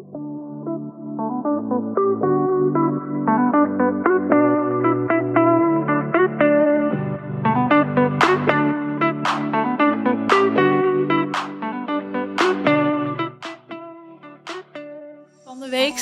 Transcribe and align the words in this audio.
Thank 0.00 0.14
you. 2.22 2.37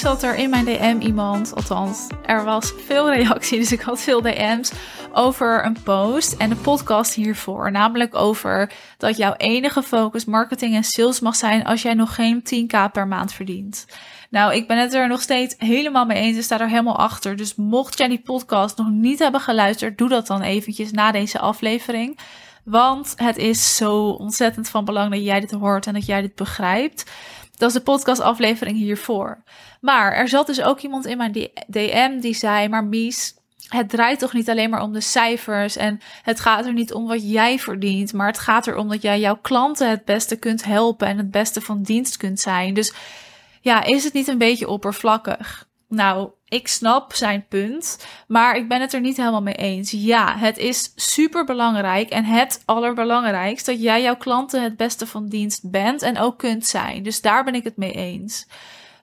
Zat 0.06 0.22
er 0.22 0.34
in 0.34 0.50
mijn 0.50 0.64
DM 0.64 0.96
iemand, 1.00 1.54
althans, 1.54 2.06
er 2.26 2.44
was 2.44 2.72
veel 2.86 3.12
reactie, 3.12 3.58
dus 3.60 3.72
ik 3.72 3.80
had 3.80 4.00
veel 4.00 4.20
DM's 4.20 4.72
over 5.12 5.64
een 5.64 5.76
post 5.82 6.32
en 6.32 6.48
de 6.48 6.56
podcast 6.56 7.14
hiervoor. 7.14 7.70
Namelijk 7.70 8.14
over 8.14 8.72
dat 8.98 9.16
jouw 9.16 9.34
enige 9.36 9.82
focus 9.82 10.24
marketing 10.24 10.74
en 10.74 10.84
sales 10.84 11.20
mag 11.20 11.36
zijn 11.36 11.64
als 11.64 11.82
jij 11.82 11.94
nog 11.94 12.14
geen 12.14 12.42
10k 12.42 12.92
per 12.92 13.06
maand 13.06 13.32
verdient. 13.32 13.86
Nou, 14.30 14.54
ik 14.54 14.66
ben 14.68 14.78
het 14.78 14.94
er 14.94 15.08
nog 15.08 15.22
steeds 15.22 15.54
helemaal 15.58 16.06
mee 16.06 16.22
eens. 16.22 16.36
Ik 16.36 16.42
sta 16.42 16.60
er 16.60 16.68
helemaal 16.68 16.98
achter. 16.98 17.36
Dus 17.36 17.54
mocht 17.54 17.98
jij 17.98 18.08
die 18.08 18.22
podcast 18.24 18.76
nog 18.76 18.90
niet 18.90 19.18
hebben 19.18 19.40
geluisterd, 19.40 19.98
doe 19.98 20.08
dat 20.08 20.26
dan 20.26 20.42
eventjes 20.42 20.90
na 20.90 21.12
deze 21.12 21.38
aflevering. 21.38 22.18
Want 22.64 23.12
het 23.16 23.36
is 23.36 23.76
zo 23.76 24.08
ontzettend 24.08 24.68
van 24.68 24.84
belang 24.84 25.10
dat 25.10 25.24
jij 25.24 25.40
dit 25.40 25.50
hoort 25.50 25.86
en 25.86 25.94
dat 25.94 26.06
jij 26.06 26.20
dit 26.20 26.34
begrijpt. 26.34 27.10
Dat 27.56 27.68
is 27.68 27.74
de 27.74 27.82
podcastaflevering 27.82 28.76
hiervoor. 28.76 29.42
Maar 29.80 30.12
er 30.12 30.28
zat 30.28 30.46
dus 30.46 30.62
ook 30.62 30.80
iemand 30.80 31.06
in 31.06 31.16
mijn 31.16 31.50
DM 31.66 32.20
die 32.20 32.34
zei: 32.34 32.68
Maar 32.68 32.84
Mies, 32.84 33.34
het 33.68 33.88
draait 33.88 34.18
toch 34.18 34.32
niet 34.32 34.50
alleen 34.50 34.70
maar 34.70 34.82
om 34.82 34.92
de 34.92 35.00
cijfers 35.00 35.76
en 35.76 36.00
het 36.22 36.40
gaat 36.40 36.66
er 36.66 36.72
niet 36.72 36.92
om 36.92 37.06
wat 37.06 37.30
jij 37.30 37.58
verdient, 37.58 38.12
maar 38.12 38.26
het 38.26 38.38
gaat 38.38 38.66
erom 38.66 38.88
dat 38.88 39.02
jij 39.02 39.20
jouw 39.20 39.38
klanten 39.42 39.90
het 39.90 40.04
beste 40.04 40.36
kunt 40.36 40.64
helpen 40.64 41.06
en 41.06 41.18
het 41.18 41.30
beste 41.30 41.60
van 41.60 41.82
dienst 41.82 42.16
kunt 42.16 42.40
zijn. 42.40 42.74
Dus 42.74 42.94
ja, 43.60 43.84
is 43.84 44.04
het 44.04 44.12
niet 44.12 44.28
een 44.28 44.38
beetje 44.38 44.68
oppervlakkig? 44.68 45.68
Nou, 45.88 46.30
ik 46.48 46.68
snap 46.68 47.14
zijn 47.14 47.46
punt, 47.48 48.06
maar 48.26 48.56
ik 48.56 48.68
ben 48.68 48.80
het 48.80 48.92
er 48.92 49.00
niet 49.00 49.16
helemaal 49.16 49.42
mee 49.42 49.54
eens. 49.54 49.90
Ja, 49.90 50.36
het 50.36 50.58
is 50.58 50.92
super 50.94 51.44
belangrijk 51.44 52.10
en 52.10 52.24
het 52.24 52.62
allerbelangrijkste 52.64 53.70
dat 53.70 53.82
jij 53.82 54.02
jouw 54.02 54.16
klanten 54.16 54.62
het 54.62 54.76
beste 54.76 55.06
van 55.06 55.28
dienst 55.28 55.70
bent 55.70 56.02
en 56.02 56.18
ook 56.18 56.38
kunt 56.38 56.66
zijn. 56.66 57.02
Dus 57.02 57.20
daar 57.20 57.44
ben 57.44 57.54
ik 57.54 57.64
het 57.64 57.76
mee 57.76 57.92
eens. 57.92 58.46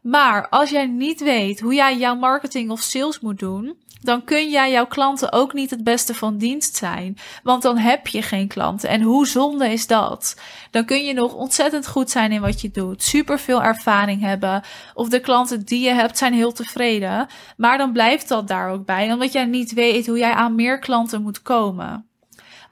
Maar 0.03 0.49
als 0.49 0.69
jij 0.69 0.85
niet 0.85 1.21
weet 1.21 1.59
hoe 1.59 1.73
jij 1.73 1.97
jouw 1.97 2.15
marketing 2.15 2.69
of 2.69 2.81
sales 2.81 3.19
moet 3.19 3.39
doen, 3.39 3.77
dan 4.01 4.23
kun 4.23 4.49
jij 4.49 4.71
jouw 4.71 4.85
klanten 4.85 5.31
ook 5.31 5.53
niet 5.53 5.69
het 5.69 5.83
beste 5.83 6.13
van 6.13 6.37
dienst 6.37 6.75
zijn. 6.75 7.17
Want 7.43 7.61
dan 7.61 7.77
heb 7.77 8.07
je 8.07 8.21
geen 8.21 8.47
klanten. 8.47 8.89
En 8.89 9.01
hoe 9.01 9.27
zonde 9.27 9.67
is 9.67 9.87
dat? 9.87 10.41
Dan 10.71 10.85
kun 10.85 11.05
je 11.05 11.13
nog 11.13 11.33
ontzettend 11.33 11.87
goed 11.87 12.09
zijn 12.09 12.31
in 12.31 12.41
wat 12.41 12.61
je 12.61 12.71
doet. 12.71 13.03
Super 13.03 13.39
veel 13.39 13.63
ervaring 13.63 14.21
hebben. 14.21 14.63
Of 14.93 15.09
de 15.09 15.19
klanten 15.19 15.65
die 15.65 15.81
je 15.81 15.93
hebt 15.93 16.17
zijn 16.17 16.33
heel 16.33 16.51
tevreden. 16.51 17.27
Maar 17.57 17.77
dan 17.77 17.91
blijft 17.91 18.27
dat 18.27 18.47
daar 18.47 18.69
ook 18.69 18.85
bij. 18.85 19.11
Omdat 19.11 19.33
jij 19.33 19.45
niet 19.45 19.73
weet 19.73 20.07
hoe 20.07 20.17
jij 20.17 20.33
aan 20.33 20.55
meer 20.55 20.79
klanten 20.79 21.21
moet 21.21 21.41
komen. 21.41 22.07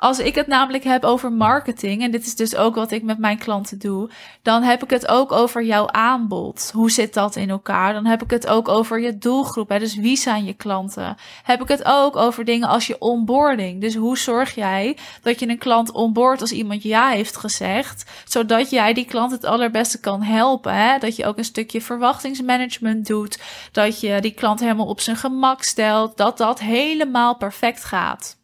Als 0.01 0.19
ik 0.19 0.35
het 0.35 0.47
namelijk 0.47 0.83
heb 0.83 1.03
over 1.03 1.31
marketing, 1.31 2.01
en 2.01 2.11
dit 2.11 2.25
is 2.25 2.35
dus 2.35 2.55
ook 2.55 2.75
wat 2.75 2.91
ik 2.91 3.03
met 3.03 3.17
mijn 3.17 3.37
klanten 3.37 3.79
doe, 3.79 4.09
dan 4.41 4.63
heb 4.63 4.83
ik 4.83 4.89
het 4.89 5.07
ook 5.07 5.31
over 5.31 5.63
jouw 5.63 5.89
aanbod. 5.89 6.71
Hoe 6.73 6.91
zit 6.91 7.13
dat 7.13 7.35
in 7.35 7.49
elkaar? 7.49 7.93
Dan 7.93 8.05
heb 8.05 8.23
ik 8.23 8.29
het 8.29 8.47
ook 8.47 8.67
over 8.67 9.01
je 9.01 9.17
doelgroep. 9.17 9.69
Hè? 9.69 9.79
Dus 9.79 9.95
wie 9.95 10.17
zijn 10.17 10.45
je 10.45 10.53
klanten? 10.53 11.17
Heb 11.43 11.61
ik 11.61 11.67
het 11.67 11.83
ook 11.85 12.15
over 12.15 12.45
dingen 12.45 12.67
als 12.67 12.87
je 12.87 12.99
onboarding. 12.99 13.81
Dus 13.81 13.95
hoe 13.95 14.17
zorg 14.17 14.55
jij 14.55 14.97
dat 15.21 15.39
je 15.39 15.47
een 15.47 15.57
klant 15.57 15.91
onboard 15.91 16.41
als 16.41 16.51
iemand 16.51 16.83
ja 16.83 17.09
heeft 17.09 17.37
gezegd, 17.37 18.11
zodat 18.25 18.69
jij 18.69 18.93
die 18.93 19.05
klant 19.05 19.31
het 19.31 19.45
allerbeste 19.45 19.99
kan 19.99 20.21
helpen? 20.21 20.73
Hè? 20.73 20.97
Dat 20.97 21.15
je 21.15 21.25
ook 21.25 21.37
een 21.37 21.43
stukje 21.45 21.81
verwachtingsmanagement 21.81 23.07
doet, 23.07 23.39
dat 23.71 23.99
je 23.99 24.21
die 24.21 24.33
klant 24.33 24.59
helemaal 24.59 24.87
op 24.87 24.99
zijn 24.99 25.17
gemak 25.17 25.63
stelt, 25.63 26.17
dat 26.17 26.37
dat 26.37 26.59
helemaal 26.59 27.35
perfect 27.35 27.83
gaat. 27.83 28.39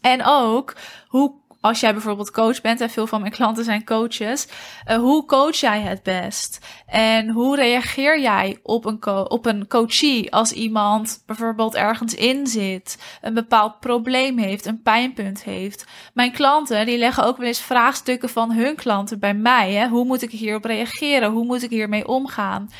En 0.00 0.24
ook 0.24 0.74
hoe 1.08 1.42
als 1.64 1.80
jij 1.80 1.92
bijvoorbeeld 1.92 2.30
coach 2.30 2.60
bent 2.60 2.80
en 2.80 2.90
veel 2.90 3.06
van 3.06 3.20
mijn 3.20 3.32
klanten 3.32 3.64
zijn 3.64 3.84
coaches, 3.84 4.48
uh, 4.88 4.96
hoe 4.96 5.24
coach 5.24 5.56
jij 5.56 5.80
het 5.80 6.02
best? 6.02 6.58
En 6.86 7.28
hoe 7.28 7.56
reageer 7.56 8.20
jij 8.20 8.58
op 8.62 8.84
een, 8.84 9.06
op 9.30 9.46
een 9.46 9.68
coachie 9.68 10.32
als 10.32 10.52
iemand 10.52 11.22
bijvoorbeeld 11.26 11.74
ergens 11.74 12.14
in 12.14 12.46
zit, 12.46 12.98
een 13.20 13.34
bepaald 13.34 13.80
probleem 13.80 14.38
heeft, 14.38 14.66
een 14.66 14.82
pijnpunt 14.82 15.42
heeft? 15.42 15.86
Mijn 16.14 16.32
klanten 16.32 16.86
die 16.86 16.98
leggen 16.98 17.24
ook 17.24 17.36
wel 17.36 17.46
eens 17.46 17.60
vraagstukken 17.60 18.28
van 18.28 18.52
hun 18.52 18.76
klanten 18.76 19.18
bij 19.18 19.34
mij. 19.34 19.72
Hè? 19.72 19.88
Hoe 19.88 20.04
moet 20.04 20.22
ik 20.22 20.30
hierop 20.30 20.64
reageren? 20.64 21.30
Hoe 21.30 21.44
moet 21.44 21.62
ik 21.62 21.70
hiermee 21.70 22.08
omgaan? 22.08 22.70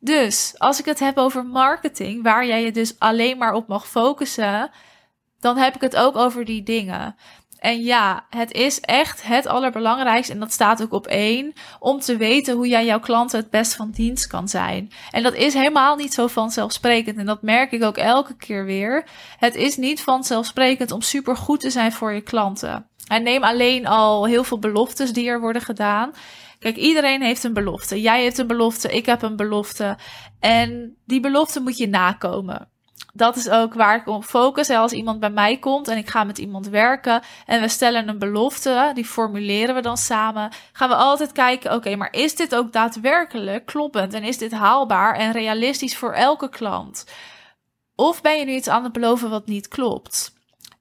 Dus 0.00 0.54
als 0.58 0.78
ik 0.78 0.84
het 0.84 0.98
heb 0.98 1.16
over 1.16 1.46
marketing, 1.46 2.22
waar 2.22 2.46
jij 2.46 2.64
je 2.64 2.72
dus 2.72 2.98
alleen 2.98 3.38
maar 3.38 3.52
op 3.52 3.68
mag 3.68 3.88
focussen 3.88 4.70
dan 5.44 5.56
heb 5.56 5.74
ik 5.74 5.80
het 5.80 5.96
ook 5.96 6.16
over 6.16 6.44
die 6.44 6.62
dingen. 6.62 7.16
En 7.58 7.82
ja, 7.82 8.26
het 8.30 8.52
is 8.52 8.80
echt 8.80 9.26
het 9.26 9.46
allerbelangrijkste, 9.46 10.32
en 10.32 10.40
dat 10.40 10.52
staat 10.52 10.82
ook 10.82 10.92
op 10.92 11.06
één, 11.06 11.52
om 11.78 12.00
te 12.00 12.16
weten 12.16 12.54
hoe 12.54 12.68
jij 12.68 12.84
jouw 12.84 13.00
klanten 13.00 13.38
het 13.38 13.50
best 13.50 13.74
van 13.74 13.90
dienst 13.90 14.26
kan 14.26 14.48
zijn. 14.48 14.92
En 15.10 15.22
dat 15.22 15.34
is 15.34 15.54
helemaal 15.54 15.96
niet 15.96 16.14
zo 16.14 16.26
vanzelfsprekend. 16.26 17.18
En 17.18 17.26
dat 17.26 17.42
merk 17.42 17.72
ik 17.72 17.82
ook 17.82 17.96
elke 17.96 18.36
keer 18.36 18.64
weer. 18.64 19.08
Het 19.38 19.54
is 19.54 19.76
niet 19.76 20.02
vanzelfsprekend 20.02 20.90
om 20.90 21.00
super 21.00 21.36
goed 21.36 21.60
te 21.60 21.70
zijn 21.70 21.92
voor 21.92 22.12
je 22.12 22.20
klanten. 22.20 22.86
En 23.06 23.22
neem 23.22 23.44
alleen 23.44 23.86
al 23.86 24.26
heel 24.26 24.44
veel 24.44 24.58
beloftes 24.58 25.12
die 25.12 25.28
er 25.28 25.40
worden 25.40 25.62
gedaan. 25.62 26.12
Kijk, 26.58 26.76
iedereen 26.76 27.22
heeft 27.22 27.44
een 27.44 27.52
belofte. 27.52 28.00
Jij 28.00 28.24
hebt 28.24 28.38
een 28.38 28.46
belofte, 28.46 28.88
ik 28.88 29.06
heb 29.06 29.22
een 29.22 29.36
belofte. 29.36 29.98
En 30.40 30.96
die 31.06 31.20
belofte 31.20 31.60
moet 31.60 31.76
je 31.78 31.88
nakomen 31.88 32.72
dat 33.16 33.36
is 33.36 33.48
ook 33.48 33.74
waar 33.74 33.96
ik 33.96 34.06
op 34.06 34.24
focus. 34.24 34.70
Als 34.70 34.92
iemand 34.92 35.20
bij 35.20 35.30
mij 35.30 35.58
komt 35.58 35.88
en 35.88 35.96
ik 35.96 36.08
ga 36.08 36.24
met 36.24 36.38
iemand 36.38 36.68
werken 36.68 37.22
en 37.46 37.60
we 37.60 37.68
stellen 37.68 38.08
een 38.08 38.18
belofte, 38.18 38.90
die 38.94 39.04
formuleren 39.04 39.74
we 39.74 39.80
dan 39.80 39.96
samen, 39.96 40.52
gaan 40.72 40.88
we 40.88 40.94
altijd 40.94 41.32
kijken: 41.32 41.74
oké, 41.74 41.96
maar 41.96 42.12
is 42.12 42.34
dit 42.36 42.54
ook 42.54 42.72
daadwerkelijk 42.72 43.66
kloppend 43.66 44.14
en 44.14 44.22
is 44.22 44.38
dit 44.38 44.52
haalbaar 44.52 45.14
en 45.14 45.32
realistisch 45.32 45.96
voor 45.96 46.12
elke 46.12 46.48
klant? 46.48 47.06
Of 47.94 48.22
ben 48.22 48.38
je 48.38 48.44
nu 48.44 48.52
iets 48.52 48.68
aan 48.68 48.84
het 48.84 48.92
beloven 48.92 49.30
wat 49.30 49.46
niet 49.46 49.68
klopt? 49.68 50.32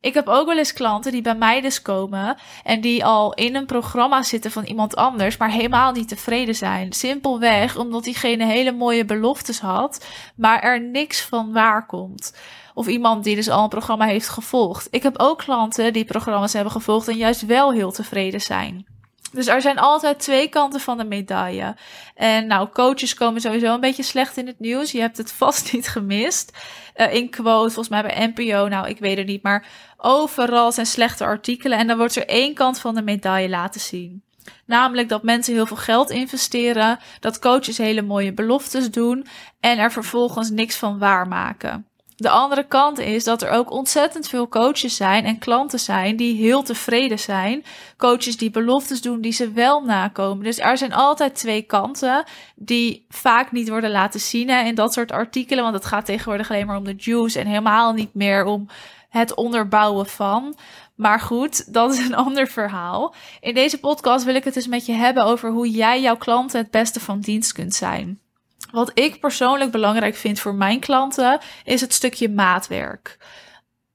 Ik 0.03 0.14
heb 0.14 0.28
ook 0.28 0.47
wel 0.47 0.58
eens 0.58 0.74
klanten 0.74 1.12
die 1.12 1.22
bij 1.22 1.36
mij 1.36 1.62
dus 1.62 1.81
komen 1.81 2.38
en 2.64 2.81
die 2.81 3.06
al 3.06 3.34
in 3.34 3.56
een 3.56 3.66
programma 3.66 4.24
zitten 4.24 4.52
van 4.52 4.64
iemand 4.64 4.96
anders, 4.96 5.38
maar 5.38 5.50
helemaal 5.50 5.91
niet 5.91 6.08
tevreden 6.08 6.56
zijn. 6.56 6.94
Simpelweg 6.94 7.78
omdat 7.78 8.03
diegene 8.03 8.46
hele 8.46 8.72
mooie 8.72 9.06
beloftes 9.06 9.59
had, 9.59 10.06
maar 10.36 10.59
er 10.62 10.81
niks 10.81 11.22
van 11.22 11.52
waar 11.52 11.86
komt. 11.86 12.36
Of 12.74 12.88
iemand 12.88 13.24
die 13.24 13.36
dus 13.36 13.50
al 13.50 13.64
een 13.64 13.69
programma 13.69 14.06
heeft 14.06 14.30
gevolgd. 14.30 14.88
Ik 14.91 15.03
heb 15.03 15.19
ook 15.19 15.38
klanten 15.38 15.94
die 15.94 16.06
programma's 16.06 16.53
hebben 16.53 16.72
gevolgd 16.72 17.08
en 17.08 17.18
juist 17.18 17.46
wel 17.46 17.74
heel 17.74 17.91
tevreden 17.91 18.41
zijn. 18.41 18.93
Dus 19.34 19.48
er 19.48 19.62
zijn 19.62 19.80
altijd 19.80 20.20
twee 20.20 20.48
kanten 20.48 20.80
van 20.80 20.98
de 20.98 21.04
medaille. 21.04 21.76
En 22.16 22.48
nou, 22.48 22.70
coaches 22.70 23.14
komen 23.14 23.42
sowieso 23.42 23.74
een 23.74 23.80
beetje 23.80 24.04
slecht 24.04 24.38
in 24.38 24.48
het 24.48 24.60
nieuws. 24.60 24.92
Je 24.92 25.00
hebt 25.00 25.18
het 25.18 25.32
vast 25.44 25.74
niet 25.74 25.88
gemist. 25.88 26.58
Uh, 26.96 27.14
in 27.14 27.30
quote, 27.30 27.74
volgens 27.74 27.90
mij 27.90 28.02
bij 28.02 28.34
NPO, 28.36 28.68
nou, 28.68 28.88
ik 28.88 29.00
weet 29.00 29.18
het 29.18 29.28
niet. 29.28 29.44
Maar 29.44 29.68
overal 29.98 30.72
zijn 30.72 30.86
slechte 30.86 31.24
artikelen. 31.24 31.78
En 31.78 31.88
dan 31.88 31.98
wordt 31.98 32.16
er 32.16 32.28
één 32.28 32.54
kant 32.54 32.80
van 32.80 32.96
de 32.96 33.02
medaille 33.02 33.50
laten 33.50 33.82
zien. 33.82 34.24
Namelijk 34.66 35.10
dat 35.10 35.24
mensen 35.24 35.54
heel 35.54 35.66
veel 35.66 35.78
geld 35.78 36.10
investeren, 36.10 37.00
dat 37.20 37.40
coaches 37.40 37.78
hele 37.78 38.02
mooie 38.02 38.34
beloftes 38.34 38.92
doen 38.92 39.26
en 39.60 39.78
er 39.78 39.92
vervolgens 39.92 40.50
niks 40.50 40.76
van 40.76 41.00
waarmaken. 41.00 41.88
De 42.23 42.29
andere 42.29 42.67
kant 42.67 43.00
is 43.00 43.23
dat 43.23 43.41
er 43.41 43.50
ook 43.50 43.72
ontzettend 43.72 44.28
veel 44.28 44.47
coaches 44.47 44.95
zijn 44.95 45.25
en 45.25 45.39
klanten 45.39 45.79
zijn 45.79 46.16
die 46.16 46.35
heel 46.35 46.63
tevreden 46.63 47.19
zijn. 47.19 47.63
Coaches 47.97 48.38
die 48.38 48.50
beloftes 48.50 49.01
doen 49.01 49.22
die 49.22 49.31
ze 49.31 49.51
wel 49.51 49.81
nakomen. 49.81 50.44
Dus 50.44 50.59
er 50.59 50.78
zijn 50.78 50.94
altijd 50.94 51.35
twee 51.35 51.61
kanten 51.61 52.23
die 52.56 53.06
vaak 53.09 53.51
niet 53.51 53.69
worden 53.69 53.91
laten 53.91 54.19
zien 54.19 54.50
in 54.50 54.75
dat 54.75 54.93
soort 54.93 55.11
artikelen. 55.11 55.64
Want 55.64 55.75
het 55.75 55.85
gaat 55.85 56.05
tegenwoordig 56.05 56.49
alleen 56.49 56.66
maar 56.66 56.78
om 56.78 56.84
de 56.84 56.96
juice 56.97 57.40
en 57.40 57.47
helemaal 57.47 57.93
niet 57.93 58.14
meer 58.14 58.46
om 58.46 58.67
het 59.09 59.35
onderbouwen 59.35 60.05
van. 60.05 60.55
Maar 60.96 61.19
goed, 61.19 61.73
dat 61.73 61.93
is 61.93 61.99
een 61.99 62.16
ander 62.26 62.47
verhaal. 62.47 63.16
In 63.40 63.53
deze 63.53 63.79
podcast 63.79 64.26
wil 64.26 64.35
ik 64.35 64.43
het 64.43 64.53
dus 64.53 64.67
met 64.67 64.85
je 64.85 64.93
hebben 64.93 65.23
over 65.23 65.52
hoe 65.52 65.69
jij 65.69 66.02
jouw 66.02 66.17
klanten 66.17 66.61
het 66.61 66.72
beste 66.72 66.99
van 66.99 67.19
dienst 67.19 67.52
kunt 67.52 67.76
zijn. 67.76 68.22
Wat 68.73 68.91
ik 68.93 69.20
persoonlijk 69.20 69.72
belangrijk 69.72 70.16
vind 70.16 70.40
voor 70.40 70.55
mijn 70.55 70.79
klanten 70.79 71.40
is 71.64 71.81
het 71.81 71.93
stukje 71.93 72.29
maatwerk. 72.29 73.17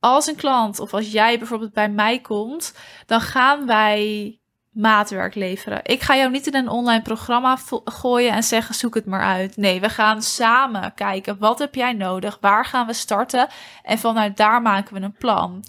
Als 0.00 0.26
een 0.26 0.36
klant 0.36 0.80
of 0.80 0.94
als 0.94 1.12
jij 1.12 1.38
bijvoorbeeld 1.38 1.72
bij 1.72 1.88
mij 1.88 2.20
komt, 2.20 2.75
dan 3.06 3.20
gaan 3.20 3.66
wij 3.66 4.38
maatwerk 4.70 5.34
leveren. 5.34 5.80
Ik 5.82 6.02
ga 6.02 6.16
jou 6.16 6.30
niet 6.30 6.46
in 6.46 6.54
een 6.54 6.69
online 6.69 7.02
programma 7.02 7.58
gooien 7.84 8.32
en 8.32 8.42
zeggen 8.42 8.75
zoek 8.75 8.94
het 8.94 9.06
maar 9.06 9.25
uit. 9.25 9.56
Nee, 9.56 9.80
we 9.80 9.88
gaan 9.88 10.22
samen 10.22 10.94
kijken 10.94 11.38
wat 11.38 11.58
heb 11.58 11.74
jij 11.74 11.92
nodig, 11.92 12.38
waar 12.40 12.64
gaan 12.64 12.86
we 12.86 12.92
starten 12.92 13.48
en 13.82 13.98
vanuit 13.98 14.36
daar 14.36 14.62
maken 14.62 14.94
we 14.94 15.00
een 15.00 15.12
plan. 15.12 15.64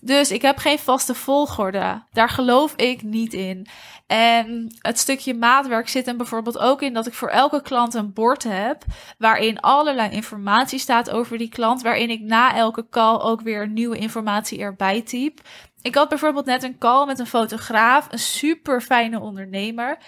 Dus 0.00 0.30
ik 0.30 0.42
heb 0.42 0.58
geen 0.58 0.78
vaste 0.78 1.14
volgorde. 1.14 2.02
Daar 2.12 2.28
geloof 2.28 2.74
ik 2.76 3.02
niet 3.02 3.32
in. 3.32 3.66
En 4.06 4.76
het 4.78 4.98
stukje 4.98 5.34
maatwerk 5.34 5.88
zit 5.88 6.06
er 6.06 6.16
bijvoorbeeld 6.16 6.58
ook 6.58 6.82
in 6.82 6.92
dat 6.92 7.06
ik 7.06 7.14
voor 7.14 7.28
elke 7.28 7.62
klant 7.62 7.94
een 7.94 8.12
bord 8.12 8.42
heb. 8.42 8.84
Waarin 9.18 9.60
allerlei 9.60 10.10
informatie 10.10 10.78
staat 10.78 11.10
over 11.10 11.38
die 11.38 11.48
klant. 11.48 11.82
Waarin 11.82 12.10
ik 12.10 12.20
na 12.20 12.54
elke 12.54 12.88
call 12.88 13.20
ook 13.20 13.40
weer 13.40 13.68
nieuwe 13.68 13.98
informatie 13.98 14.58
erbij 14.58 15.02
typ. 15.02 15.40
Ik 15.82 15.94
had 15.94 16.08
bijvoorbeeld 16.08 16.46
net 16.46 16.62
een 16.62 16.78
call 16.78 17.06
met 17.06 17.18
een 17.18 17.26
fotograaf, 17.26 18.06
een 18.10 18.18
super 18.18 18.80
fijne 18.80 19.20
ondernemer. 19.20 19.98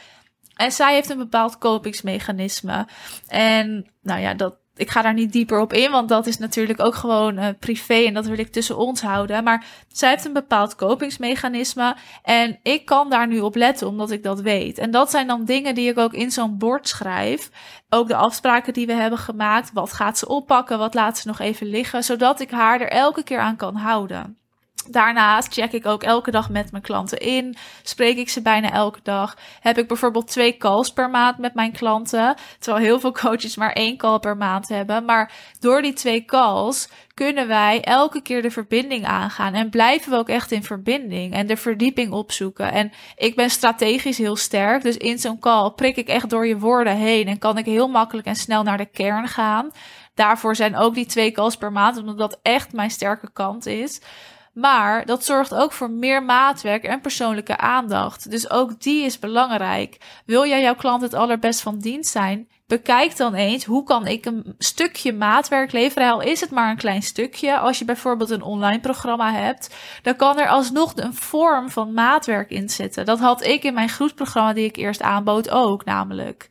En 0.57 0.73
zij 0.73 0.95
heeft 0.95 1.11
een 1.11 1.19
bepaald 1.19 1.59
kopingsmechanisme. 1.59 2.87
En 3.29 3.91
nou 4.03 4.21
ja, 4.21 4.35
dat, 4.35 4.55
ik 4.77 4.91
ga 4.91 5.03
daar 5.03 5.15
niet 5.15 5.33
dieper 5.33 5.61
op 5.61 5.73
in, 5.73 5.91
want 5.91 6.09
dat 6.09 6.27
is 6.27 6.39
natuurlijk 6.39 6.81
ook 6.81 6.95
gewoon 6.95 7.39
uh, 7.39 7.47
privé 7.59 7.95
en 7.95 8.15
dat 8.15 8.27
wil 8.27 8.39
ik 8.39 8.53
tussen 8.53 8.77
ons 8.77 9.03
houden. 9.03 9.45
Maar 9.45 9.65
zij 9.89 10.11
heeft 10.11 10.25
een 10.25 10.33
bepaald 10.33 10.75
kopingsmechanisme 10.75 11.97
en 12.23 12.59
ik 12.63 12.85
kan 12.85 13.11
daar 13.11 13.27
nu 13.27 13.41
op 13.41 13.55
letten 13.55 13.87
omdat 13.87 14.11
ik 14.11 14.23
dat 14.23 14.41
weet. 14.41 14.79
En 14.79 14.91
dat 14.91 15.11
zijn 15.11 15.27
dan 15.27 15.45
dingen 15.45 15.75
die 15.75 15.91
ik 15.91 15.99
ook 15.99 16.13
in 16.13 16.31
zo'n 16.31 16.59
bord 16.59 16.89
schrijf. 16.89 17.51
Ook 17.89 18.09
de 18.09 18.17
afspraken 18.17 18.73
die 18.73 18.87
we 18.87 18.93
hebben 18.93 19.19
gemaakt. 19.19 19.73
Wat 19.73 19.93
gaat 19.93 20.19
ze 20.19 20.29
oppakken? 20.29 20.79
Wat 20.79 20.95
laat 20.95 21.19
ze 21.19 21.29
nog 21.29 21.39
even 21.39 21.67
liggen? 21.67 22.05
Zodat 22.05 22.41
ik 22.41 22.51
haar 22.51 22.81
er 22.81 22.91
elke 22.91 23.23
keer 23.23 23.39
aan 23.39 23.57
kan 23.57 23.77
houden. 23.77 24.42
Daarnaast 24.89 25.53
check 25.53 25.73
ik 25.73 25.87
ook 25.87 26.03
elke 26.03 26.31
dag 26.31 26.51
met 26.51 26.71
mijn 26.71 26.83
klanten 26.83 27.19
in. 27.19 27.57
Spreek 27.83 28.17
ik 28.17 28.29
ze 28.29 28.43
bijna 28.43 28.73
elke 28.73 29.01
dag. 29.03 29.37
Heb 29.61 29.79
ik 29.79 29.89
bijvoorbeeld 29.89 30.29
twee 30.29 30.57
calls 30.57 30.93
per 30.93 31.11
maand 31.11 31.39
met 31.39 31.55
mijn 31.55 31.73
klanten. 31.73 32.37
Terwijl 32.59 32.85
heel 32.85 33.01
veel 33.01 33.13
coaches 33.13 33.57
maar 33.57 33.73
één 33.73 33.97
call 33.97 34.19
per 34.19 34.37
maand 34.37 34.69
hebben. 34.69 35.05
Maar 35.05 35.33
door 35.61 35.83
die 35.83 35.93
twee 35.93 36.25
calls 36.25 36.89
kunnen 37.15 37.49
wij 37.49 37.81
elke 37.81 38.23
keer 38.23 38.43
de 38.43 38.51
verbinding 38.51 39.07
aangaan. 39.07 39.55
En 39.55 39.71
blijven 39.71 40.11
we 40.11 40.17
ook 40.17 40.29
echt 40.29 40.53
in 40.53 40.63
verbinding. 40.63 41.35
En 41.35 41.47
de 41.47 41.57
verdieping 41.57 42.13
opzoeken. 42.13 42.73
En 42.73 42.93
ik 43.17 43.37
ben 43.37 43.51
strategisch 43.51 44.19
heel 44.19 44.37
sterk. 44.37 44.83
Dus 44.83 44.97
in 44.97 45.19
zo'n 45.19 45.39
call 45.39 45.71
prik 45.71 45.97
ik 45.97 46.09
echt 46.09 46.31
door 46.31 46.47
je 46.47 46.59
woorden 46.59 46.97
heen. 46.97 47.27
En 47.27 47.39
kan 47.39 47.59
ik 47.59 47.65
heel 47.65 47.89
makkelijk 47.89 48.27
en 48.27 48.37
snel 48.37 48.63
naar 48.63 48.79
de 48.79 48.87
kern 48.87 49.29
gaan. 49.29 49.71
Daarvoor 50.15 50.57
zijn 50.57 50.77
ook 50.77 50.95
die 50.95 51.07
twee 51.07 51.33
calls 51.33 51.57
per 51.57 51.73
maand. 51.73 51.97
Omdat 51.97 52.19
dat 52.19 52.39
echt 52.43 52.73
mijn 52.73 52.91
sterke 52.91 53.33
kant 53.33 53.67
is. 53.67 54.01
Maar 54.53 55.07
dat 55.07 55.25
zorgt 55.25 55.55
ook 55.55 55.73
voor 55.73 55.91
meer 55.91 56.23
maatwerk 56.23 56.85
en 56.85 57.01
persoonlijke 57.01 57.57
aandacht. 57.57 58.31
Dus 58.31 58.51
ook 58.51 58.81
die 58.81 59.05
is 59.05 59.19
belangrijk. 59.19 59.97
Wil 60.27 60.47
jij 60.47 60.61
jouw 60.61 60.75
klant 60.75 61.03
het 61.03 61.15
allerbest 61.15 61.61
van 61.61 61.79
dienst 61.79 62.11
zijn? 62.11 62.49
Bekijk 62.67 63.17
dan 63.17 63.35
eens 63.35 63.65
hoe 63.65 63.85
kan 63.85 64.07
ik 64.07 64.25
een 64.25 64.55
stukje 64.59 65.13
maatwerk 65.13 65.73
leveren. 65.73 66.13
Al 66.13 66.21
is 66.21 66.41
het 66.41 66.51
maar 66.51 66.71
een 66.71 66.77
klein 66.77 67.03
stukje. 67.03 67.59
Als 67.59 67.79
je 67.79 67.85
bijvoorbeeld 67.85 68.31
een 68.31 68.43
online 68.43 68.81
programma 68.81 69.33
hebt, 69.33 69.75
dan 70.03 70.17
kan 70.17 70.39
er 70.39 70.49
alsnog 70.49 70.93
een 70.97 71.15
vorm 71.15 71.71
van 71.71 71.93
maatwerk 71.93 72.51
in 72.51 72.69
zitten. 72.69 73.05
Dat 73.05 73.19
had 73.19 73.45
ik 73.45 73.63
in 73.65 73.75
mijn 73.75 73.89
groepsprogramma 73.89 74.53
die 74.53 74.65
ik 74.65 74.77
eerst 74.77 75.03
aanbood 75.03 75.51
ook 75.51 75.85
namelijk. 75.85 76.49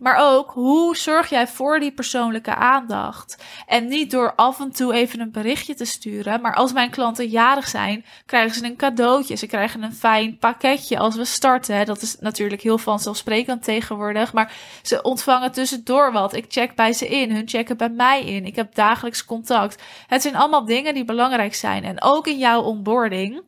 Maar 0.00 0.16
ook, 0.16 0.50
hoe 0.50 0.96
zorg 0.96 1.28
jij 1.28 1.46
voor 1.46 1.80
die 1.80 1.92
persoonlijke 1.92 2.54
aandacht? 2.54 3.44
En 3.66 3.88
niet 3.88 4.10
door 4.10 4.34
af 4.34 4.60
en 4.60 4.70
toe 4.70 4.92
even 4.92 5.20
een 5.20 5.30
berichtje 5.30 5.74
te 5.74 5.84
sturen. 5.84 6.40
Maar 6.40 6.54
als 6.54 6.72
mijn 6.72 6.90
klanten 6.90 7.28
jarig 7.28 7.68
zijn, 7.68 8.04
krijgen 8.26 8.54
ze 8.54 8.64
een 8.64 8.76
cadeautje. 8.76 9.34
Ze 9.34 9.46
krijgen 9.46 9.82
een 9.82 9.94
fijn 9.94 10.38
pakketje 10.38 10.98
als 10.98 11.16
we 11.16 11.24
starten. 11.24 11.86
Dat 11.86 12.02
is 12.02 12.16
natuurlijk 12.20 12.62
heel 12.62 12.78
vanzelfsprekend 12.78 13.62
tegenwoordig. 13.62 14.32
Maar 14.32 14.52
ze 14.82 15.02
ontvangen 15.02 15.52
tussendoor 15.52 16.12
wat. 16.12 16.34
Ik 16.34 16.44
check 16.48 16.74
bij 16.74 16.92
ze 16.92 17.08
in. 17.08 17.34
Hun 17.34 17.48
checken 17.48 17.76
bij 17.76 17.90
mij 17.90 18.24
in. 18.24 18.44
Ik 18.44 18.56
heb 18.56 18.74
dagelijks 18.74 19.24
contact. 19.24 19.82
Het 20.06 20.22
zijn 20.22 20.36
allemaal 20.36 20.64
dingen 20.64 20.94
die 20.94 21.04
belangrijk 21.04 21.54
zijn. 21.54 21.84
En 21.84 22.02
ook 22.02 22.26
in 22.26 22.38
jouw 22.38 22.62
onboarding 22.62 23.42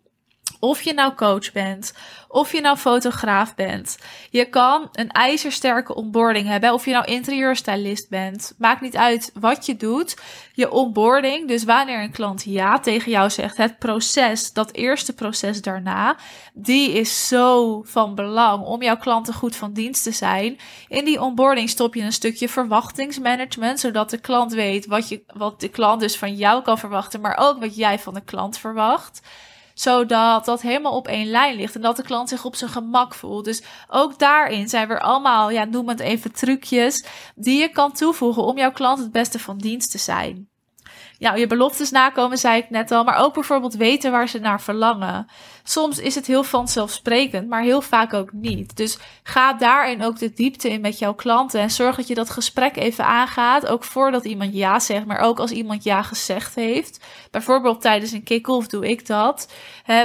of 0.63 0.83
je 0.83 0.93
nou 0.93 1.15
coach 1.15 1.53
bent, 1.53 1.95
of 2.29 2.53
je 2.53 2.61
nou 2.61 2.77
fotograaf 2.77 3.55
bent. 3.55 3.99
Je 4.31 4.45
kan 4.45 4.89
een 4.93 5.11
ijzersterke 5.11 5.95
onboarding 5.95 6.47
hebben, 6.47 6.73
of 6.73 6.85
je 6.85 6.93
nou 6.93 7.05
interieurstylist 7.05 8.09
bent. 8.09 8.55
Maakt 8.59 8.81
niet 8.81 8.97
uit 8.97 9.31
wat 9.41 9.67
je 9.67 9.77
doet. 9.77 10.17
Je 10.53 10.71
onboarding, 10.71 11.49
dus 11.49 11.65
wanneer 11.65 12.03
een 12.03 12.13
klant 12.13 12.45
ja 12.45 12.81
tegen 12.81 13.11
jou 13.11 13.31
zegt, 13.31 13.57
het 13.57 13.79
proces, 13.79 14.53
dat 14.53 14.73
eerste 14.73 15.13
proces 15.13 15.63
daarna, 15.63 16.17
die 16.55 16.93
is 16.93 17.29
zo 17.29 17.83
van 17.87 18.15
belang 18.15 18.65
om 18.65 18.83
jouw 18.83 18.97
klanten 18.97 19.35
goed 19.35 19.57
van 19.57 19.73
dienst 19.73 20.03
te 20.03 20.13
zijn. 20.13 20.59
In 20.89 21.05
die 21.05 21.21
onboarding 21.21 21.69
stop 21.69 21.95
je 21.95 22.03
een 22.03 22.13
stukje 22.13 22.49
verwachtingsmanagement, 22.49 23.81
zodat 23.81 24.11
de 24.11 24.21
klant 24.21 24.53
weet 24.53 24.87
wat, 24.87 25.09
je, 25.09 25.23
wat 25.27 25.61
de 25.61 25.69
klant 25.69 26.01
dus 26.01 26.17
van 26.19 26.35
jou 26.35 26.63
kan 26.63 26.79
verwachten, 26.79 27.21
maar 27.21 27.37
ook 27.41 27.61
wat 27.61 27.77
jij 27.77 27.99
van 27.99 28.15
de 28.15 28.25
klant 28.25 28.59
verwacht 28.59 29.21
zodat 29.75 30.45
dat 30.45 30.63
helemaal 30.63 30.97
op 30.97 31.09
één 31.09 31.27
lijn 31.27 31.57
ligt 31.57 31.75
en 31.75 31.81
dat 31.81 31.97
de 31.97 32.03
klant 32.03 32.29
zich 32.29 32.45
op 32.45 32.57
zijn 32.57 32.71
gemak 32.71 33.15
voelt. 33.15 33.45
Dus 33.45 33.63
ook 33.89 34.19
daarin 34.19 34.69
zijn 34.69 34.89
we 34.89 35.01
allemaal, 35.01 35.51
ja, 35.51 35.65
noem 35.65 35.89
het 35.89 36.01
even 36.01 36.33
trucjes, 36.33 37.05
die 37.35 37.61
je 37.61 37.69
kan 37.69 37.93
toevoegen 37.93 38.43
om 38.43 38.57
jouw 38.57 38.73
klant 38.73 38.99
het 38.99 39.13
beste 39.13 39.39
van 39.39 39.59
dienst 39.59 39.91
te 39.91 39.99
zijn 39.99 40.52
ja, 41.23 41.35
je 41.35 41.47
beloftes 41.47 41.91
nakomen, 41.91 42.39
zei 42.39 42.59
ik 42.59 42.71
net 42.71 42.91
al, 42.91 43.05
maar 43.05 43.17
ook 43.17 43.35
bijvoorbeeld 43.35 43.75
weten 43.75 44.11
waar 44.11 44.29
ze 44.29 44.39
naar 44.39 44.61
verlangen. 44.61 45.27
Soms 45.63 45.99
is 45.99 46.15
het 46.15 46.27
heel 46.27 46.45
vanzelfsprekend, 46.45 47.49
maar 47.49 47.63
heel 47.63 47.81
vaak 47.81 48.15
ook 48.15 48.33
niet. 48.33 48.77
Dus 48.77 48.99
ga 49.23 49.53
daarin 49.53 50.05
ook 50.05 50.19
de 50.19 50.33
diepte 50.33 50.71
in 50.71 50.81
met 50.81 50.99
jouw 50.99 51.15
klanten 51.15 51.61
en 51.61 51.71
zorg 51.71 51.97
dat 51.97 52.09
je 52.09 52.15
dat 52.15 52.31
gesprek 52.31 52.77
even 52.77 53.05
aangaat, 53.05 53.67
ook 53.67 53.85
voordat 53.85 54.25
iemand 54.25 54.55
ja 54.55 54.79
zegt, 54.79 55.07
maar 55.07 55.19
ook 55.19 55.39
als 55.39 55.51
iemand 55.51 55.85
ja 55.85 56.03
gezegd 56.03 56.55
heeft. 56.55 57.05
Bijvoorbeeld 57.31 57.81
tijdens 57.81 58.13
een 58.13 58.23
kick-off 58.23 58.67
doe 58.67 58.89
ik 58.89 59.07
dat. 59.07 59.53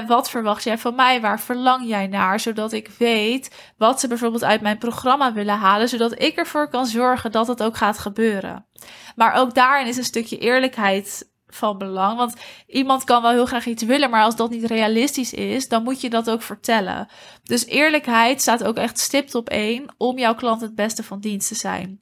Wat 0.08 0.30
verwacht 0.30 0.64
jij 0.64 0.78
van 0.78 0.96
mij? 0.96 1.22
Waar 1.22 1.40
verlang 1.40 1.88
jij 1.88 2.08
naar? 2.08 2.40
Zodat 2.40 2.72
ik 2.72 2.90
weet 2.98 3.74
wat 3.78 4.00
ze 4.00 4.08
bijvoorbeeld 4.08 4.44
uit 4.44 4.62
mijn 4.62 4.78
programma 4.78 5.34
willen 5.34 5.58
halen, 5.58 5.90
zodat 5.90 6.22
ik 6.22 6.36
ervoor 6.36 6.70
kan 6.70 6.86
zorgen 6.86 7.32
dat 7.32 7.48
het 7.48 7.64
ook 7.64 7.78
gaat 7.78 7.98
gebeuren. 7.98 8.67
Maar 9.16 9.34
ook 9.34 9.54
daarin 9.54 9.88
is 9.88 9.98
een 9.98 10.04
stukje 10.04 10.38
eerlijkheid 10.38 11.30
van 11.48 11.78
belang. 11.78 12.18
Want 12.18 12.34
iemand 12.68 13.04
kan 13.04 13.22
wel 13.22 13.32
heel 13.32 13.46
graag 13.46 13.66
iets 13.66 13.84
willen, 13.84 14.10
maar 14.10 14.24
als 14.24 14.36
dat 14.36 14.50
niet 14.50 14.66
realistisch 14.66 15.34
is, 15.34 15.68
dan 15.68 15.84
moet 15.84 16.02
je 16.02 16.10
dat 16.10 16.30
ook 16.30 16.42
vertellen. 16.42 17.08
Dus 17.44 17.66
eerlijkheid 17.66 18.42
staat 18.42 18.64
ook 18.64 18.78
echt 18.78 19.00
stipt 19.00 19.36
op 19.36 19.50
één 19.50 19.86
om 19.98 20.18
jouw 20.18 20.36
klant 20.36 20.62
het 20.62 20.76
beste 20.76 21.04
van 21.04 21.20
dienst 21.20 21.48
te 21.48 21.56
zijn. 21.56 22.02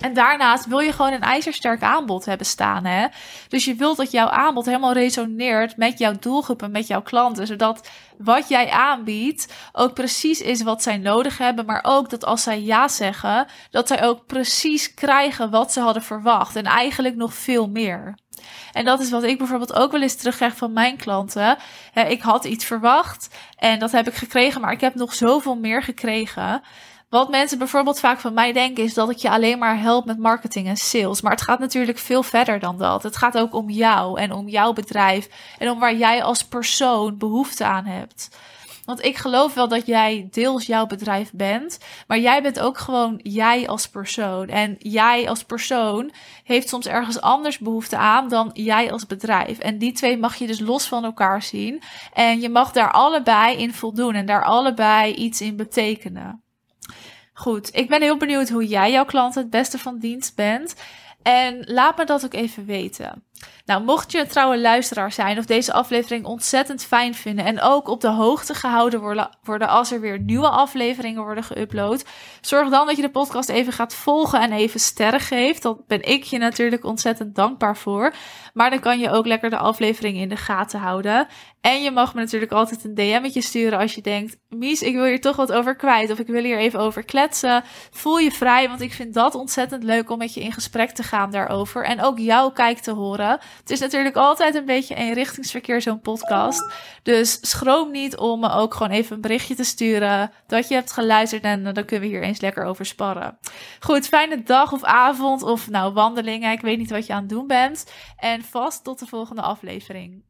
En 0.00 0.14
daarnaast 0.14 0.66
wil 0.66 0.78
je 0.78 0.92
gewoon 0.92 1.12
een 1.12 1.20
ijzersterk 1.20 1.82
aanbod 1.82 2.24
hebben 2.24 2.46
staan. 2.46 2.84
Hè? 2.84 3.06
Dus 3.48 3.64
je 3.64 3.74
wilt 3.74 3.96
dat 3.96 4.10
jouw 4.10 4.28
aanbod 4.28 4.66
helemaal 4.66 4.92
resoneert 4.92 5.76
met 5.76 5.98
jouw 5.98 6.14
doelgroepen, 6.20 6.70
met 6.70 6.86
jouw 6.86 7.02
klanten. 7.02 7.46
Zodat 7.46 7.88
wat 8.18 8.48
jij 8.48 8.70
aanbiedt 8.70 9.52
ook 9.72 9.94
precies 9.94 10.40
is 10.40 10.62
wat 10.62 10.82
zij 10.82 10.98
nodig 10.98 11.38
hebben. 11.38 11.66
Maar 11.66 11.84
ook 11.86 12.10
dat 12.10 12.24
als 12.24 12.42
zij 12.42 12.60
ja 12.60 12.88
zeggen, 12.88 13.46
dat 13.70 13.88
zij 13.88 14.04
ook 14.04 14.26
precies 14.26 14.94
krijgen 14.94 15.50
wat 15.50 15.72
ze 15.72 15.80
hadden 15.80 16.02
verwacht. 16.02 16.56
En 16.56 16.64
eigenlijk 16.64 17.16
nog 17.16 17.34
veel 17.34 17.68
meer. 17.68 18.14
En 18.72 18.84
dat 18.84 19.00
is 19.00 19.10
wat 19.10 19.22
ik 19.22 19.38
bijvoorbeeld 19.38 19.74
ook 19.74 19.92
wel 19.92 20.02
eens 20.02 20.16
terugkrijg 20.16 20.56
van 20.56 20.72
mijn 20.72 20.96
klanten. 20.96 21.58
Ik 22.08 22.22
had 22.22 22.44
iets 22.44 22.64
verwacht 22.64 23.36
en 23.56 23.78
dat 23.78 23.92
heb 23.92 24.06
ik 24.08 24.14
gekregen, 24.14 24.60
maar 24.60 24.72
ik 24.72 24.80
heb 24.80 24.94
nog 24.94 25.14
zoveel 25.14 25.56
meer 25.56 25.82
gekregen. 25.82 26.62
Wat 27.14 27.30
mensen 27.30 27.58
bijvoorbeeld 27.58 28.00
vaak 28.00 28.20
van 28.20 28.34
mij 28.34 28.52
denken 28.52 28.84
is 28.84 28.94
dat 28.94 29.10
ik 29.10 29.16
je 29.16 29.30
alleen 29.30 29.58
maar 29.58 29.80
help 29.80 30.04
met 30.04 30.18
marketing 30.18 30.66
en 30.66 30.76
sales. 30.76 31.20
Maar 31.20 31.32
het 31.32 31.42
gaat 31.42 31.58
natuurlijk 31.58 31.98
veel 31.98 32.22
verder 32.22 32.58
dan 32.58 32.78
dat. 32.78 33.02
Het 33.02 33.16
gaat 33.16 33.38
ook 33.38 33.54
om 33.54 33.70
jou 33.70 34.20
en 34.20 34.32
om 34.32 34.48
jouw 34.48 34.72
bedrijf 34.72 35.28
en 35.58 35.70
om 35.70 35.78
waar 35.78 35.94
jij 35.94 36.22
als 36.22 36.44
persoon 36.44 37.18
behoefte 37.18 37.64
aan 37.64 37.84
hebt. 37.84 38.36
Want 38.84 39.04
ik 39.04 39.16
geloof 39.16 39.54
wel 39.54 39.68
dat 39.68 39.86
jij 39.86 40.28
deels 40.30 40.66
jouw 40.66 40.86
bedrijf 40.86 41.30
bent, 41.32 41.78
maar 42.06 42.18
jij 42.18 42.42
bent 42.42 42.60
ook 42.60 42.78
gewoon 42.78 43.20
jij 43.22 43.68
als 43.68 43.88
persoon. 43.88 44.48
En 44.48 44.76
jij 44.78 45.28
als 45.28 45.44
persoon 45.44 46.12
heeft 46.44 46.68
soms 46.68 46.86
ergens 46.86 47.20
anders 47.20 47.58
behoefte 47.58 47.96
aan 47.96 48.28
dan 48.28 48.50
jij 48.52 48.92
als 48.92 49.06
bedrijf. 49.06 49.58
En 49.58 49.78
die 49.78 49.92
twee 49.92 50.18
mag 50.18 50.34
je 50.34 50.46
dus 50.46 50.60
los 50.60 50.86
van 50.86 51.04
elkaar 51.04 51.42
zien. 51.42 51.82
En 52.12 52.40
je 52.40 52.48
mag 52.48 52.72
daar 52.72 52.92
allebei 52.92 53.56
in 53.56 53.74
voldoen 53.74 54.14
en 54.14 54.26
daar 54.26 54.44
allebei 54.44 55.14
iets 55.14 55.40
in 55.40 55.56
betekenen. 55.56 56.43
Goed, 57.36 57.76
ik 57.76 57.88
ben 57.88 58.02
heel 58.02 58.16
benieuwd 58.16 58.48
hoe 58.48 58.66
jij 58.66 58.90
jouw 58.90 59.04
klant 59.04 59.34
het 59.34 59.50
beste 59.50 59.78
van 59.78 59.98
dienst 59.98 60.34
bent. 60.34 60.74
En 61.24 61.64
laat 61.66 61.96
me 61.96 62.04
dat 62.04 62.24
ook 62.24 62.34
even 62.34 62.64
weten. 62.64 63.22
Nou, 63.64 63.84
mocht 63.84 64.12
je 64.12 64.20
een 64.20 64.28
trouwe 64.28 64.60
luisteraar 64.60 65.12
zijn 65.12 65.38
of 65.38 65.44
deze 65.44 65.72
aflevering 65.72 66.24
ontzettend 66.24 66.84
fijn 66.84 67.14
vinden 67.14 67.44
en 67.44 67.60
ook 67.60 67.88
op 67.88 68.00
de 68.00 68.08
hoogte 68.08 68.54
gehouden 68.54 69.00
worden 69.42 69.68
als 69.68 69.92
er 69.92 70.00
weer 70.00 70.20
nieuwe 70.20 70.48
afleveringen 70.48 71.22
worden 71.22 71.44
geüpload, 71.44 72.08
zorg 72.40 72.68
dan 72.68 72.86
dat 72.86 72.96
je 72.96 73.02
de 73.02 73.10
podcast 73.10 73.48
even 73.48 73.72
gaat 73.72 73.94
volgen 73.94 74.40
en 74.40 74.52
even 74.52 74.80
sterren 74.80 75.20
geeft. 75.20 75.62
Dat 75.62 75.86
ben 75.86 76.02
ik 76.02 76.22
je 76.22 76.38
natuurlijk 76.38 76.84
ontzettend 76.84 77.34
dankbaar 77.34 77.76
voor. 77.76 78.14
Maar 78.54 78.70
dan 78.70 78.80
kan 78.80 78.98
je 78.98 79.10
ook 79.10 79.26
lekker 79.26 79.50
de 79.50 79.56
aflevering 79.56 80.16
in 80.16 80.28
de 80.28 80.36
gaten 80.36 80.80
houden. 80.80 81.26
En 81.60 81.82
je 81.82 81.90
mag 81.90 82.14
me 82.14 82.20
natuurlijk 82.20 82.52
altijd 82.52 82.84
een 82.84 82.94
DM'tje 82.94 83.40
sturen 83.40 83.78
als 83.78 83.94
je 83.94 84.00
denkt: 84.00 84.36
Mies, 84.48 84.82
ik 84.82 84.94
wil 84.94 85.04
hier 85.04 85.20
toch 85.20 85.36
wat 85.36 85.52
over 85.52 85.76
kwijt. 85.76 86.10
Of 86.10 86.18
ik 86.18 86.26
wil 86.26 86.42
hier 86.42 86.58
even 86.58 86.80
over 86.80 87.04
kletsen. 87.04 87.62
Voel 87.90 88.18
je 88.18 88.32
vrij, 88.32 88.68
want 88.68 88.80
ik 88.80 88.92
vind 88.92 89.14
dat 89.14 89.34
ontzettend 89.34 89.82
leuk 89.82 90.10
om 90.10 90.18
met 90.18 90.34
je 90.34 90.40
in 90.40 90.52
gesprek 90.52 90.90
te 90.90 91.02
gaan 91.02 91.13
daarover. 91.14 91.84
En 91.84 92.02
ook 92.02 92.18
jouw 92.18 92.50
kijk 92.50 92.78
te 92.78 92.90
horen. 92.90 93.38
Het 93.60 93.70
is 93.70 93.80
natuurlijk 93.80 94.16
altijd 94.16 94.54
een 94.54 94.64
beetje 94.64 94.94
eenrichtingsverkeer, 94.94 95.82
zo'n 95.82 96.00
podcast. 96.00 96.72
Dus 97.02 97.38
schroom 97.40 97.90
niet 97.90 98.16
om 98.16 98.40
me 98.40 98.50
ook 98.50 98.74
gewoon 98.74 98.92
even 98.92 99.16
een 99.16 99.22
berichtje 99.22 99.54
te 99.54 99.64
sturen. 99.64 100.30
Dat 100.46 100.68
je 100.68 100.74
hebt 100.74 100.92
geluisterd 100.92 101.42
en 101.42 101.62
dan 101.62 101.84
kunnen 101.84 102.08
we 102.08 102.14
hier 102.14 102.22
eens 102.22 102.40
lekker 102.40 102.64
over 102.64 102.86
sparren. 102.86 103.38
Goed, 103.80 104.06
fijne 104.06 104.42
dag 104.42 104.72
of 104.72 104.84
avond 104.84 105.42
of 105.42 105.70
nou 105.70 105.92
wandelingen. 105.92 106.52
Ik 106.52 106.60
weet 106.60 106.78
niet 106.78 106.90
wat 106.90 107.06
je 107.06 107.12
aan 107.12 107.20
het 107.20 107.28
doen 107.28 107.46
bent. 107.46 107.92
En 108.16 108.42
vast 108.42 108.84
tot 108.84 108.98
de 108.98 109.06
volgende 109.06 109.42
aflevering. 109.42 110.22